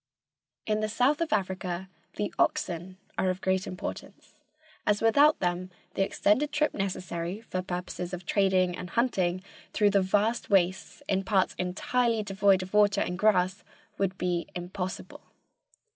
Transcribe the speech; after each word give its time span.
In 0.65 0.79
the 0.79 0.89
south 0.89 1.21
of 1.21 1.31
Africa 1.31 1.87
the 2.15 2.33
oxen 2.39 2.97
are 3.19 3.29
of 3.29 3.39
great 3.39 3.67
importance, 3.67 4.33
as 4.83 4.99
without 4.99 5.37
them 5.37 5.69
the 5.93 6.01
extended 6.01 6.51
trip 6.51 6.73
necessary 6.73 7.41
for 7.41 7.61
purposes 7.61 8.11
of 8.11 8.25
trading 8.25 8.75
and 8.75 8.89
hunting 8.89 9.43
through 9.73 9.91
the 9.91 10.01
vast 10.01 10.49
wastes 10.49 11.03
in 11.07 11.23
parts 11.23 11.53
entirely 11.59 12.23
devoid 12.23 12.63
of 12.63 12.73
water 12.73 13.01
and 13.01 13.19
grass 13.19 13.63
would 13.99 14.17
be 14.17 14.47
impossible. 14.55 15.21